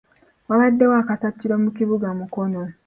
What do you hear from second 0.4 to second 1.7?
Wabaddewo akasattiro mu